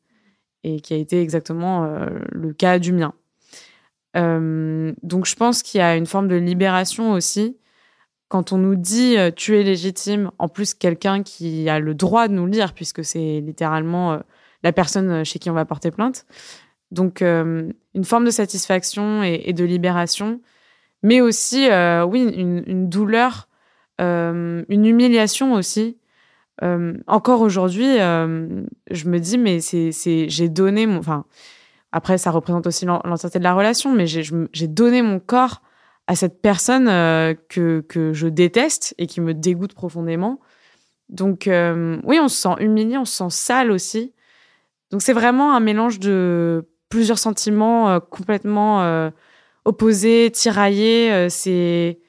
[0.64, 3.14] et qui a été exactement euh, le cas du mien.
[4.16, 7.58] Euh, donc je pense qu'il y a une forme de libération aussi
[8.34, 12.28] quand on nous dit euh, tu es légitime, en plus quelqu'un qui a le droit
[12.28, 14.20] de nous lire, puisque c'est littéralement
[14.64, 16.26] la personne chez qui on va porter plainte.
[16.90, 20.42] Donc une forme de satisfaction et, de libération,
[21.04, 21.68] mais aussi,
[22.08, 23.48] oui, une, douleur,
[24.00, 25.98] une humiliation aussi,
[26.62, 29.92] euh, encore aujourd'hui, euh, je me dis, mais c'est,
[30.30, 31.00] j'ai donné mon.
[31.00, 31.26] Enfin,
[31.92, 35.62] après, ça représente aussi l'entièreté de la relation, mais j'ai donné mon corps
[36.08, 40.40] à cette personne euh, que, que je déteste et qui me dégoûte profondément.
[41.10, 44.14] Donc, oui, on se sent humilié, on se sent sale aussi.
[44.90, 49.12] Donc, c'est vraiment un mélange de plusieurs sentiments complètement
[49.66, 51.30] opposés, tiraillés.
[51.30, 52.00] c'est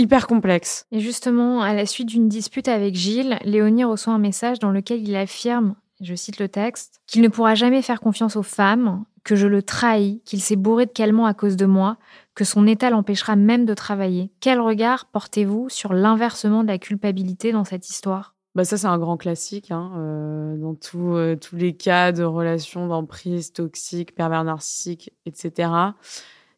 [0.00, 0.86] hyper complexe.
[0.92, 5.06] Et justement, à la suite d'une dispute avec Gilles, Léonie reçoit un message dans lequel
[5.06, 9.36] il affirme, je cite le texte, qu'il ne pourra jamais faire confiance aux femmes, que
[9.36, 11.98] je le trahis, qu'il s'est bourré de calmants à cause de moi,
[12.34, 14.30] que son état l'empêchera même de travailler.
[14.40, 18.34] Quel regard portez-vous sur l'inversement de la culpabilité dans cette histoire?
[18.56, 22.88] Bah ça, c'est un grand classique hein, euh, dans euh, tous les cas de relations
[22.88, 25.92] d'emprise toxiques, pervers narcissiques, etc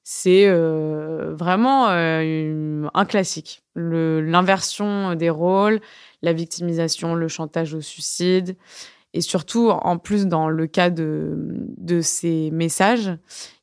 [0.04, 3.62] c'est euh, vraiment un classique.
[3.76, 5.80] L'inversion des rôles,
[6.22, 8.56] la victimisation, le chantage au suicide,
[9.14, 11.34] et surtout, en plus, dans le cas de,
[11.76, 13.12] de ces messages,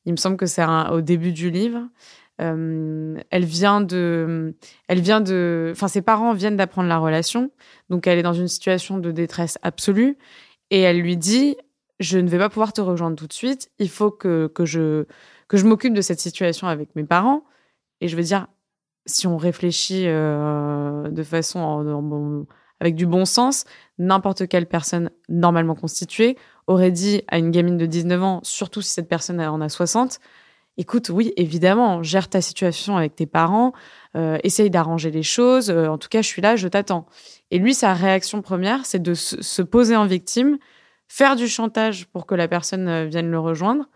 [0.04, 1.88] il me semble que c'est au début du livre,
[2.38, 4.54] elle vient de,
[4.88, 7.50] elle vient de, enfin ses parents viennent d'apprendre la relation,
[7.90, 10.16] donc elle est dans une situation de détresse absolue.
[10.70, 11.56] Et elle lui dit
[11.98, 15.04] je ne vais pas pouvoir te rejoindre tout de suite, il faut que, que je
[15.48, 17.44] que je m'occupe de cette situation avec mes parents.
[18.00, 18.46] Et je veux dire
[19.06, 21.84] si on réfléchit de façon
[22.80, 23.64] avec du bon sens,
[23.98, 28.92] n'importe quelle personne normalement constituée aurait dit à une gamine de 19 ans, surtout si
[28.92, 30.20] cette personne en a 60,
[30.80, 33.72] écoute, oui, évidemment, gère ta situation avec tes parents,
[34.16, 37.06] euh, essaye d'arranger les choses, euh, en tout cas, je suis là, je t'attends.
[37.50, 40.58] Et lui, sa réaction première, c'est de se poser en victime,
[41.06, 43.88] faire du chantage pour que la personne euh, vienne le rejoindre,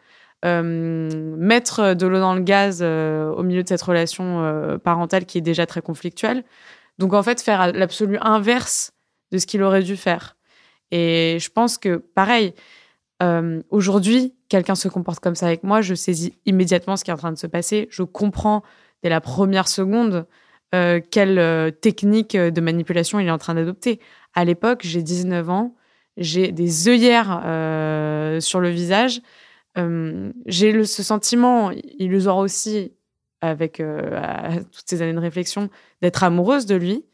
[0.46, 5.64] mettre de l'eau dans le gaz au milieu de cette relation parentale qui est déjà
[5.64, 6.44] très conflictuelle.
[6.98, 8.92] Donc, en fait, faire l'absolu inverse
[9.32, 10.36] de ce qu'il aurait dû faire.
[10.90, 12.54] Et je pense que, pareil,
[13.22, 17.14] euh, aujourd'hui, quelqu'un se comporte comme ça avec moi, je saisis immédiatement ce qui est
[17.14, 17.88] en train de se passer.
[17.90, 18.62] Je comprends
[19.02, 20.26] dès la première seconde
[20.74, 24.00] euh, quelle euh, technique de manipulation il est en train d'adopter.
[24.34, 25.74] À l'époque, j'ai 19 ans,
[26.16, 27.40] j'ai des œillères
[28.40, 29.20] sur le visage.
[30.46, 32.92] j'ai ce sentiment illusoire aussi,
[33.48, 33.78] avec
[34.72, 35.70] toutes ces années de réflexion,
[36.02, 37.04] d'être amoureuse de lui.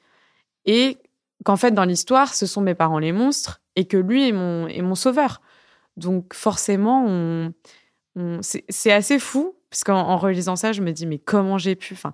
[0.67, 0.99] Et
[1.45, 4.67] qu'en fait, dans l'histoire, ce sont mes parents les monstres et que lui est mon,
[4.67, 5.41] est mon sauveur.
[5.97, 7.51] Donc, forcément,
[8.41, 11.95] c'est assez fou, parce qu'en relisant ça, je me dis, mais comment j'ai pu.
[11.95, 12.13] Enfin,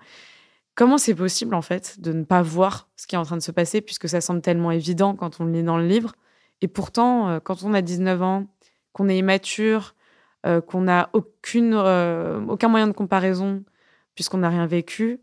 [0.75, 3.43] comment c'est possible, en fait, de ne pas voir ce qui est en train de
[3.43, 6.13] se passer, puisque ça semble tellement évident quand on le lit dans le livre.
[6.61, 8.47] Et pourtant, euh, quand on a 19 ans,
[8.93, 9.95] qu'on est immature,
[10.47, 11.11] euh, qu'on n'a
[11.55, 13.63] euh, aucun moyen de comparaison,
[14.17, 15.21] puisqu'on n'a rien vécu,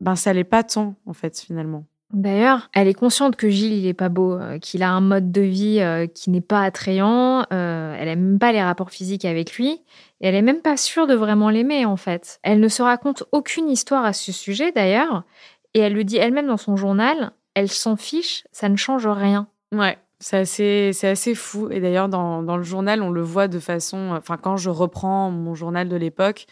[0.00, 1.84] ben ça l'est pas tant, en fait, finalement.
[2.12, 5.30] D'ailleurs, elle est consciente que Gilles, il est pas beau, euh, qu'il a un mode
[5.30, 7.44] de vie euh, qui n'est pas attrayant.
[7.52, 9.82] Euh, elle aime même pas les rapports physiques avec lui.
[10.20, 12.40] Et elle est même pas sûre de vraiment l'aimer, en fait.
[12.42, 15.24] Elle ne se raconte aucune histoire à ce sujet, d'ailleurs.
[15.74, 17.32] Et elle le dit elle-même dans son journal.
[17.54, 19.48] Elle s'en fiche, ça ne change rien.
[19.72, 21.68] Ouais, c'est assez, c'est assez fou.
[21.70, 24.14] Et d'ailleurs, dans, dans, le journal, on le voit de façon.
[24.16, 26.46] Enfin, quand je reprends mon journal de l'époque,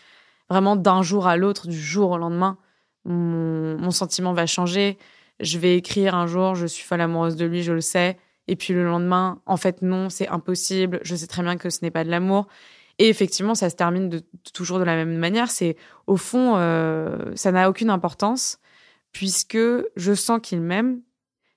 [0.49, 2.59] vraiment d'un jour à l'autre, du jour au lendemain,
[3.05, 4.99] mon, mon sentiment va changer
[5.41, 8.17] je vais écrire un jour, je suis folle amoureuse de lui, je le sais.
[8.49, 11.01] Et puis le lendemain, en fait, non, c'est impossible.
[11.03, 12.47] Je sais très bien que ce n'est pas de l'amour.
[12.99, 14.23] Et effectivement, ça se termine de,
[14.55, 15.51] toujours de la même manière.
[15.51, 18.59] C'est au fond, euh, ça n'a aucune importance
[19.13, 19.59] puisque
[19.97, 21.01] je sens qu'il m'aime,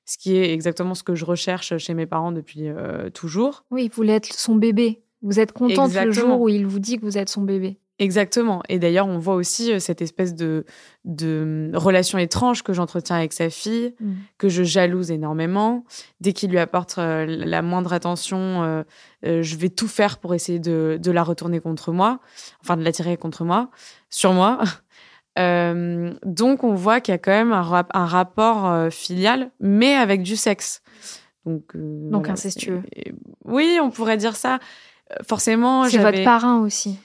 [0.06, 3.64] ce qui est exactement ce que je recherche chez mes parents depuis euh, toujours.
[3.70, 5.04] Oui, vous voulez être son bébé.
[5.22, 7.78] Vous êtes contente le jour où il vous dit que vous êtes son bébé.
[8.00, 8.64] Exactement.
[8.70, 10.66] Et d'ailleurs, on voit aussi euh, cette espèce de,
[11.04, 14.14] de relation étrange que j'entretiens avec sa fille, mm.
[14.38, 15.84] que je jalouse énormément.
[16.22, 20.60] Dès qu'il lui apporte euh, la moindre attention, euh, je vais tout faire pour essayer
[20.60, 22.20] de, de, la retourner contre moi,
[22.62, 23.70] enfin de l'attirer contre moi,
[24.10, 24.60] sur moi.
[25.36, 30.36] donc, on voit qu'il y a quand même un, un rapport filial, mais avec du
[30.36, 30.82] sexe.
[31.46, 32.82] Donc, donc incestueux.
[33.46, 34.60] oui, on pourrait dire ça.
[35.26, 37.00] Forcément, c'est votre parrain aussi.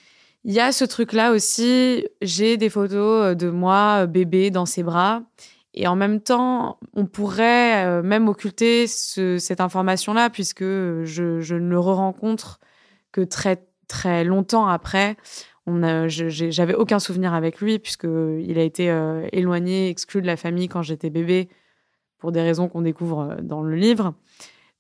[0.45, 2.07] Il y a ce truc-là aussi.
[2.21, 5.23] J'ai des photos euh, de moi, euh, bébé, dans ses bras.
[5.73, 11.79] Et en même temps, on pourrait euh, même occulter cette information-là, puisque je, ne le
[11.81, 12.61] re-rencontre
[13.11, 15.17] que très, très longtemps après.
[15.67, 18.95] J'avais aucun souvenir avec lui, puisqu'il a été
[19.33, 21.49] éloigné, exclu de la famille quand j'étais bébé,
[22.19, 24.13] pour des raisons qu'on découvre dans le livre.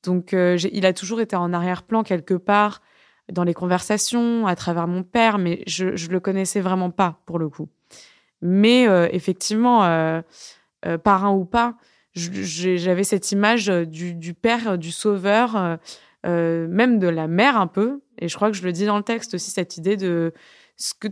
[0.02, 2.82] Donc, il a toujours été en arrière-plan quelque part
[3.32, 7.38] dans les conversations, à travers mon père, mais je ne le connaissais vraiment pas pour
[7.38, 7.68] le coup.
[8.42, 10.20] Mais euh, effectivement, euh,
[10.86, 11.76] euh, parrain ou pas,
[12.14, 15.78] j'avais cette image du, du, père, du sauveur,
[16.22, 18.02] même de la mère un peu.
[18.18, 20.32] Et je crois que je le dis dans le texte aussi, cette idée de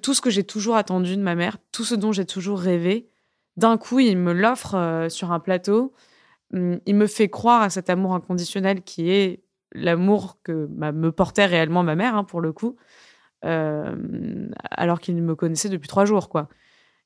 [0.00, 3.08] tout ce que j'ai toujours attendu de ma mère, tout ce dont j'ai toujours rêvé.
[3.56, 5.92] D'un coup, il me l'offre sur un plateau.
[6.52, 9.42] Hum, il me fait croire à cet amour inconditionnel qui est
[9.74, 12.76] l'amour que me portait réellement ma mère, hein, pour le coup,
[13.44, 16.48] euh, alors qu'il me connaissait depuis trois jours, quoi.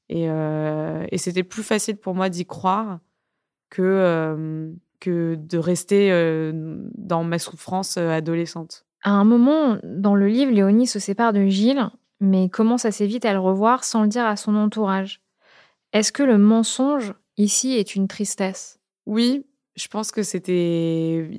[0.08, 3.00] Et, euh, et c'était plus facile pour moi d'y croire
[3.70, 6.10] que, euh, que de rester
[6.94, 8.84] dans ma souffrance adolescente.
[9.02, 13.24] À un moment, dans le livre, Léonie se sépare de Gilles, mais commence assez vite
[13.24, 15.20] à le revoir sans le dire à son entourage.
[15.92, 18.80] Est-ce que le mensonge, ici, est une tristesse?
[19.06, 21.30] Oui, je pense que c'était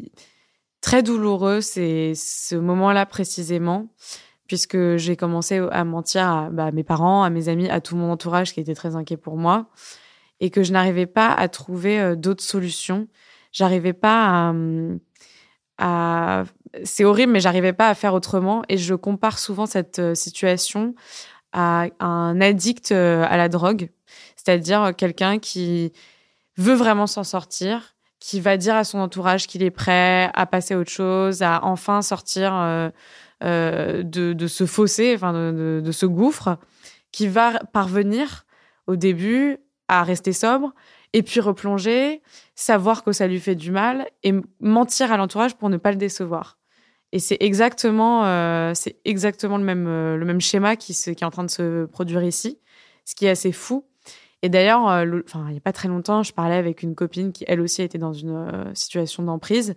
[0.82, 3.88] très douloureux, c'est ce moment-là précisément,
[4.48, 8.12] puisque j'ai commencé à mentir à bah, mes parents, à mes amis, à tout mon
[8.12, 9.68] entourage qui était très inquiet pour moi,
[10.40, 13.08] et que je n'arrivais pas à trouver euh, d'autres solutions.
[13.52, 14.54] J'arrivais pas
[15.78, 16.44] à,
[16.84, 18.64] c'est horrible, mais j'arrivais pas à faire autrement.
[18.70, 20.96] Et je compare souvent cette euh, situation
[21.54, 23.90] à un addict à la drogue,
[24.36, 25.92] c'est-à-dire quelqu'un qui
[26.58, 30.74] veut vraiment s'en sortir, qui va dire à son entourage qu'il est prêt à passer
[30.74, 32.52] à autre chose, à enfin sortir
[33.42, 36.58] de, de, ce fossé, enfin de, de, ce gouffre,
[37.12, 38.46] qui va parvenir
[38.88, 40.74] au début à rester sobre
[41.14, 42.22] et puis replonger,
[42.56, 45.98] savoir que ça lui fait du mal et mentir à l'entourage pour ne pas le
[45.98, 46.58] décevoir.
[47.14, 48.74] Et c'est exactement, euh,
[49.06, 52.24] exactement le même, euh, le même schéma qui, qui est en train de se produire
[52.24, 52.60] ici,
[53.06, 53.87] ce qui est assez fou.
[54.44, 57.32] Et d'ailleurs, euh, enfin, il n'y a pas très longtemps, je parlais avec une copine
[57.34, 59.76] qui, elle aussi, était dans une situation d'emprise.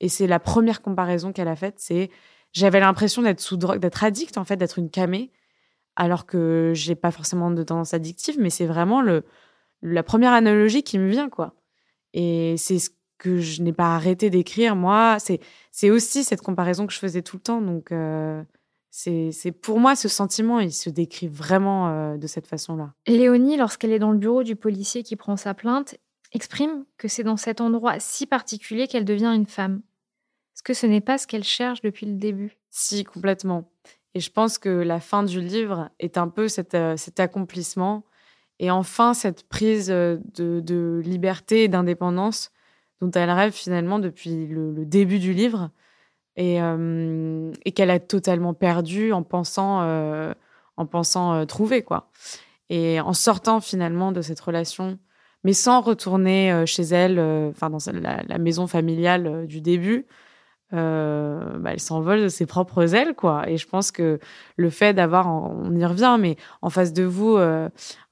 [0.00, 2.10] Et c'est la première comparaison qu'elle a faite, c'est
[2.52, 5.30] j'avais l'impression d'être sous drogue, d'être addict, en fait, d'être une camée,
[5.96, 9.24] alors que j'ai pas forcément de tendance addictive, mais c'est vraiment le,
[9.82, 11.54] la première analogie qui me vient, quoi.
[12.14, 15.18] Et c'est ce que je n'ai pas arrêté d'écrire, moi.
[15.18, 17.60] C'est, c'est aussi cette comparaison que je faisais tout le temps.
[17.62, 18.42] Donc, euh,
[18.94, 22.92] c'est, pour moi, ce sentiment, il se décrit vraiment euh, de cette façon-là.
[23.06, 25.96] Léonie, lorsqu'elle est dans le bureau du policier qui prend sa plainte,
[26.32, 29.80] exprime que c'est dans cet endroit si particulier qu'elle devient une femme.
[30.54, 32.58] Est-ce que ce n'est pas ce qu'elle cherche depuis le début?
[32.68, 33.72] Si, complètement.
[34.14, 38.04] Et je pense que la fin du livre est un peu cet, euh, cet accomplissement
[38.58, 42.52] et enfin cette prise euh, de, liberté et d'indépendance
[43.00, 45.70] dont elle rêve finalement depuis le, début du livre
[46.36, 46.60] et,
[47.74, 49.82] qu'elle a totalement perdu en pensant,
[50.76, 51.82] en pensant trouver.
[51.82, 52.08] quoi.
[52.70, 54.98] Et en sortant finalement de cette relation,
[55.44, 57.18] mais sans retourner chez elle,
[57.50, 60.06] enfin dans la, maison familiale du début,
[60.70, 63.48] bah, elle s'envole de ses propres ailes, quoi.
[63.50, 64.18] Et je pense que
[64.56, 67.36] le fait d'avoir, on y revient, mais en face de vous,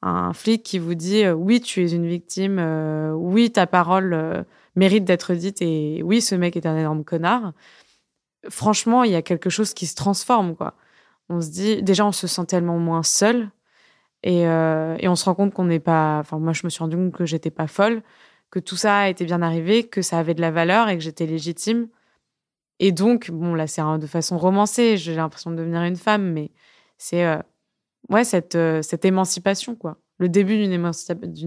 [0.02, 2.60] un flic qui vous dit oui, tu es une victime,
[3.14, 4.44] oui, ta parole
[4.76, 7.52] mérite d'être dite, et oui, ce mec est un énorme connard.
[8.48, 10.74] Franchement, il y a quelque chose qui se transforme, quoi.
[11.28, 13.50] On se dit, déjà, on se sent tellement moins seul,
[14.22, 16.18] et, et on se rend compte qu'on n'est pas.
[16.20, 18.02] Enfin, moi, je me suis rendu compte que j'étais pas folle,
[18.50, 21.26] que tout ça était bien arrivé, que ça avait de la valeur et que j'étais
[21.26, 21.88] légitime
[22.80, 26.50] et donc, bon, là, c'est de façon romancée, j'ai l'impression de devenir une femme, mais
[26.96, 27.36] c'est euh,
[28.08, 29.98] ouais, cette, euh, cette émancipation, quoi.
[30.18, 30.72] Le début d'une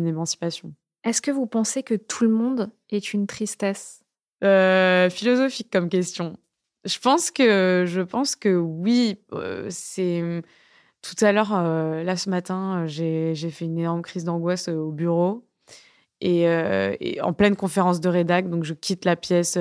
[0.06, 0.74] émancipation.
[1.04, 4.04] Est-ce que vous pensez que tout le monde est une tristesse?
[4.44, 6.38] Euh, Philosophique comme question.
[6.86, 9.20] Je pense que, je pense que oui.
[9.70, 10.44] c'est
[11.02, 15.46] tout à l'heure, là ce matin, j'ai fait une énorme crise d'angoisse au bureau
[16.22, 16.48] et,
[17.22, 19.58] en pleine conférence de rédac, donc je quitte la pièce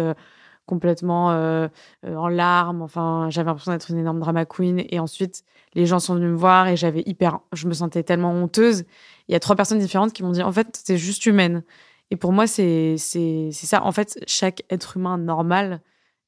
[0.67, 1.69] complètement euh,
[2.07, 2.83] euh, en larmes.
[2.83, 4.85] Enfin, j'avais l'impression d'être une énorme drama queen.
[4.91, 8.33] Et ensuite, les gens sont venus me voir et j'avais hyper, je me sentais tellement
[8.33, 8.85] honteuse.
[9.29, 11.63] Il y a trois personnes différentes qui m'ont dit, en fait, c'est juste humaine.
[12.11, 13.83] Et pour moi, c'est c'est ça.
[13.85, 15.81] En fait, chaque être humain normal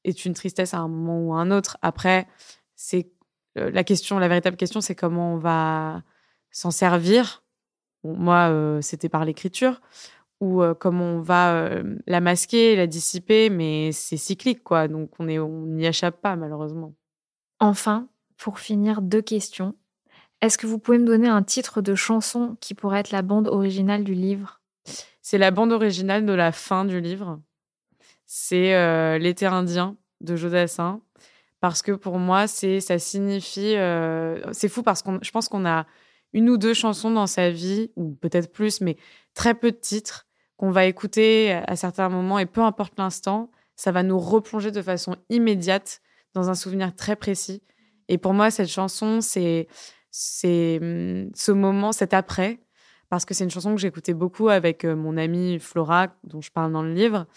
[0.09, 1.77] est une tristesse à un moment ou à un autre.
[1.81, 2.27] Après,
[2.75, 3.11] c'est
[3.57, 6.03] euh, la question, la véritable question, c'est comment on va
[6.51, 7.43] s'en servir.
[8.03, 9.81] moi, c'était par l'écriture
[10.39, 11.69] ou comment on va
[12.07, 14.87] la masquer, la dissiper, mais c'est cyclique, quoi.
[14.87, 16.93] Donc on n'y échappe pas, malheureusement.
[17.59, 19.75] Enfin, pour finir, deux questions.
[20.41, 23.47] Est-ce que vous pouvez me donner un titre de chanson qui pourrait être la bande
[23.47, 24.61] originale du livre?
[25.21, 27.39] C'est la bande originale de la fin du livre.
[28.25, 31.01] C'est L'été indien de Jodassin.
[31.59, 33.75] Parce que pour moi, c'est ça signifie.
[34.51, 35.85] c'est fou parce que je pense qu'on a
[36.33, 38.97] une ou deux chansons dans sa vie, ou peut-être plus, mais
[39.33, 43.91] très peu de titres qu'on va écouter à certains moments et peu importe l'instant, ça
[43.91, 46.01] va nous replonger de façon immédiate
[46.33, 47.61] dans un souvenir très précis.
[48.07, 49.67] Et pour moi, cette chanson, c'est
[50.11, 52.59] c'est hum, ce moment, cet après,
[53.09, 56.51] parce que c'est une chanson que j'écoutais beaucoup avec euh, mon amie Flora, dont je
[56.51, 57.27] parle dans le livre.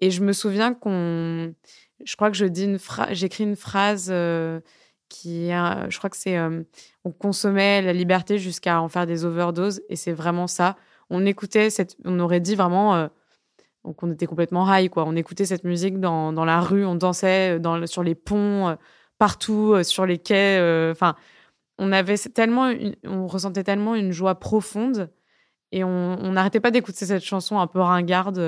[0.00, 1.54] Et je me souviens qu'on,
[2.04, 4.60] je crois que je dis une phrase, j'écris une phrase euh,
[5.08, 6.62] qui, je crois que c'est, euh,
[7.04, 10.76] on consommait la liberté jusqu'à en faire des overdoses, et c'est vraiment ça
[11.08, 13.06] on écoutait cette, on aurait dit vraiment, euh,
[13.84, 15.04] donc on était complètement high quoi.
[15.06, 18.76] On écoutait cette musique dans, dans la rue, on dansait euh, dans, sur les ponts,
[19.18, 20.58] partout, sur les quais.
[20.90, 21.14] Enfin,
[21.78, 22.72] on avait tellement,
[23.04, 25.10] on ressentait tellement une joie profonde
[25.70, 28.38] et on n'arrêtait pas d'écouter cette chanson un peu ringarde,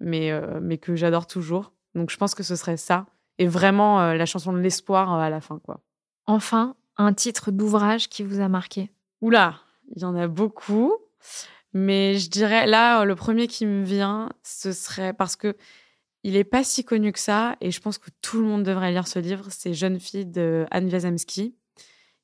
[0.00, 1.72] mais mais que j'adore toujours.
[1.94, 3.06] Donc je pense que ce serait ça
[3.38, 5.80] et vraiment la chanson de l'espoir à la fin quoi.
[6.26, 8.90] Enfin, un titre d'ouvrage qui vous a marqué.
[9.20, 9.60] Oula,
[9.94, 10.94] il y en a beaucoup.
[11.72, 15.56] Mais je dirais, là, le premier qui me vient, ce serait parce que
[16.22, 18.92] il est pas si connu que ça, et je pense que tout le monde devrait
[18.92, 19.46] lire ce livre.
[19.50, 21.54] C'est Jeune fille de Anne Wiazemski,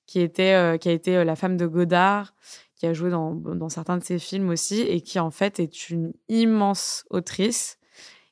[0.07, 2.33] qui, était, euh, qui a été euh, la femme de Godard,
[2.81, 6.15] qui a joué dans, certains de ses films aussi, et qui en fait est une
[6.31, 7.79] immense autrice.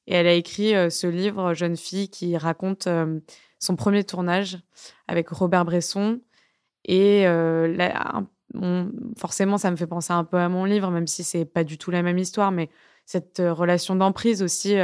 [0.07, 2.89] Et elle a écrit euh, ce livre, Jeune fille, qui raconte
[3.59, 4.59] son premier tournage
[5.07, 6.23] avec Robert Bresson,
[6.87, 7.27] Et
[9.19, 11.77] forcément, ça me fait penser un peu à mon livre, même si c'est pas du
[11.77, 12.71] tout la même histoire, mais
[13.05, 14.77] cette relation d'emprise aussi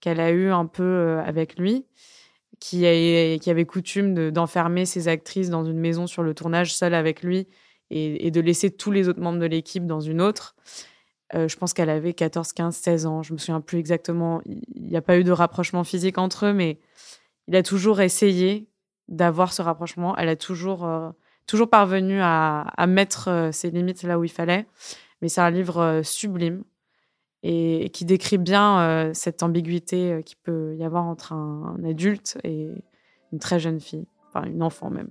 [0.00, 1.84] qu'elle a eue un peu avec lui
[2.60, 7.46] qui avait coutume d'enfermer ses actrices dans une maison sur le tournage seule avec lui
[7.90, 10.56] et, de laisser tous les autres membres de l'équipe dans une autre.
[11.34, 13.22] Euh, je pense qu'elle avait 14, 15, 16 ans.
[13.22, 14.40] Je me souviens plus exactement.
[14.44, 16.78] Il n'y a pas eu de rapprochement physique entre eux, mais
[17.48, 18.68] il a toujours essayé
[19.08, 20.16] d'avoir ce rapprochement.
[20.16, 21.10] Elle a toujours, euh,
[21.46, 24.66] toujours parvenu à, mettre euh, ses limites là où il fallait.
[25.22, 26.62] Mais c'est un livre sublime
[27.42, 32.68] et, qui décrit bien cette ambiguïté qui peut y avoir entre un, adulte et
[33.32, 35.10] une très jeune fille, enfin une enfant même.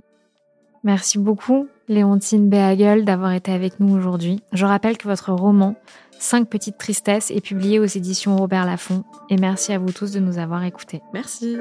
[0.85, 4.41] Merci beaucoup, Léontine Béhagel, d'avoir été avec nous aujourd'hui.
[4.53, 5.75] Je rappelle que votre roman,
[6.17, 9.03] Cinq petites tristesses, est publié aux éditions Robert Laffont.
[9.29, 11.01] Et merci à vous tous de nous avoir écoutés.
[11.13, 11.57] Merci.